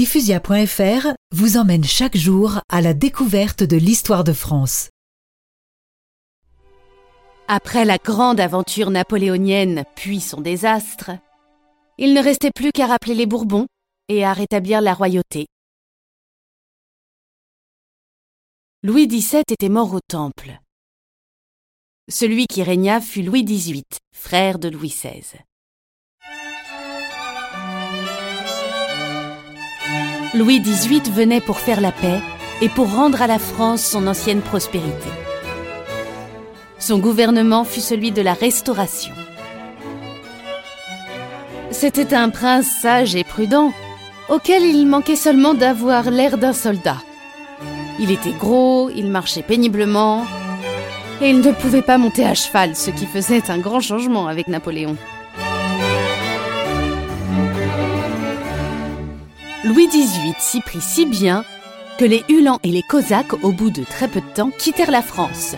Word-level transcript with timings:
Diffusia.fr 0.00 1.08
vous 1.30 1.58
emmène 1.58 1.84
chaque 1.84 2.16
jour 2.16 2.62
à 2.70 2.80
la 2.80 2.94
découverte 2.94 3.62
de 3.62 3.76
l'histoire 3.76 4.24
de 4.24 4.32
France. 4.32 4.88
Après 7.48 7.84
la 7.84 7.98
grande 7.98 8.40
aventure 8.40 8.88
napoléonienne 8.88 9.84
puis 9.96 10.22
son 10.22 10.40
désastre, 10.40 11.10
il 11.98 12.14
ne 12.14 12.22
restait 12.22 12.50
plus 12.50 12.72
qu'à 12.72 12.86
rappeler 12.86 13.14
les 13.14 13.26
Bourbons 13.26 13.66
et 14.08 14.24
à 14.24 14.32
rétablir 14.32 14.80
la 14.80 14.94
royauté. 14.94 15.48
Louis 18.82 19.06
XVII 19.06 19.42
était 19.50 19.68
mort 19.68 19.92
au 19.92 20.00
Temple. 20.08 20.60
Celui 22.08 22.46
qui 22.46 22.62
régna 22.62 23.02
fut 23.02 23.20
Louis 23.20 23.44
XVIII, 23.44 23.84
frère 24.14 24.58
de 24.58 24.70
Louis 24.70 24.88
XVI. 24.88 25.42
Louis 30.32 30.60
XVIII 30.60 31.10
venait 31.10 31.40
pour 31.40 31.58
faire 31.58 31.80
la 31.80 31.90
paix 31.90 32.20
et 32.62 32.68
pour 32.68 32.94
rendre 32.94 33.20
à 33.20 33.26
la 33.26 33.40
France 33.40 33.82
son 33.82 34.06
ancienne 34.06 34.42
prospérité. 34.42 35.08
Son 36.78 36.98
gouvernement 36.98 37.64
fut 37.64 37.80
celui 37.80 38.12
de 38.12 38.22
la 38.22 38.34
Restauration. 38.34 39.12
C'était 41.72 42.14
un 42.14 42.28
prince 42.28 42.68
sage 42.80 43.16
et 43.16 43.24
prudent, 43.24 43.72
auquel 44.28 44.62
il 44.62 44.86
manquait 44.86 45.16
seulement 45.16 45.54
d'avoir 45.54 46.12
l'air 46.12 46.38
d'un 46.38 46.52
soldat. 46.52 46.98
Il 47.98 48.12
était 48.12 48.30
gros, 48.38 48.88
il 48.88 49.10
marchait 49.10 49.42
péniblement, 49.42 50.24
et 51.20 51.30
il 51.30 51.40
ne 51.40 51.52
pouvait 51.52 51.82
pas 51.82 51.98
monter 51.98 52.24
à 52.24 52.34
cheval, 52.34 52.76
ce 52.76 52.90
qui 52.90 53.06
faisait 53.06 53.50
un 53.50 53.58
grand 53.58 53.80
changement 53.80 54.28
avec 54.28 54.46
Napoléon. 54.46 54.96
Louis 59.62 59.88
XVIII 59.88 60.34
s'y 60.38 60.62
prit 60.62 60.80
si 60.80 61.04
bien 61.04 61.44
que 61.98 62.06
les 62.06 62.24
Uhlans 62.30 62.58
et 62.62 62.70
les 62.70 62.82
Cosaques, 62.82 63.44
au 63.44 63.52
bout 63.52 63.68
de 63.68 63.84
très 63.84 64.08
peu 64.08 64.22
de 64.22 64.34
temps, 64.34 64.50
quittèrent 64.58 64.90
la 64.90 65.02
France, 65.02 65.54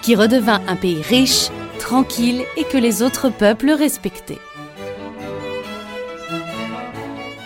qui 0.00 0.16
redevint 0.16 0.62
un 0.66 0.76
pays 0.76 1.02
riche, 1.02 1.48
tranquille 1.78 2.44
et 2.56 2.64
que 2.64 2.78
les 2.78 3.02
autres 3.02 3.28
peuples 3.28 3.70
respectaient. 3.72 4.38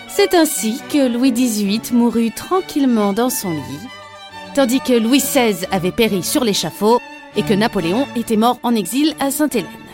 C'est 0.08 0.34
ainsi 0.34 0.80
que 0.92 1.08
Louis 1.08 1.32
XVIII 1.32 1.92
mourut 1.92 2.30
tranquillement 2.30 3.12
dans 3.12 3.30
son 3.30 3.50
lit, 3.50 3.88
tandis 4.54 4.80
que 4.80 4.92
Louis 4.92 5.18
XVI 5.18 5.66
avait 5.72 5.90
péri 5.90 6.22
sur 6.22 6.44
l'échafaud 6.44 7.00
et 7.34 7.42
que 7.42 7.52
Napoléon 7.52 8.06
était 8.14 8.36
mort 8.36 8.60
en 8.62 8.76
exil 8.76 9.16
à 9.18 9.32
Sainte-Hélène. 9.32 9.85